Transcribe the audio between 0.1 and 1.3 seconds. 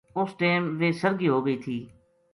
اُس ٹیم ویہ سرگی